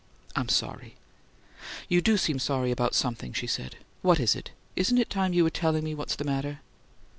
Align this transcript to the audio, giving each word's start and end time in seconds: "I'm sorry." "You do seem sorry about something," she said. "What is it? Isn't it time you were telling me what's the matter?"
"I'm 0.35 0.49
sorry." 0.49 0.95
"You 1.87 2.01
do 2.01 2.17
seem 2.17 2.39
sorry 2.39 2.71
about 2.71 2.95
something," 2.95 3.33
she 3.33 3.45
said. 3.45 3.75
"What 4.01 4.19
is 4.19 4.35
it? 4.35 4.49
Isn't 4.75 4.97
it 4.97 5.11
time 5.11 5.31
you 5.31 5.43
were 5.43 5.51
telling 5.51 5.83
me 5.83 5.93
what's 5.93 6.15
the 6.15 6.23
matter?" 6.23 6.61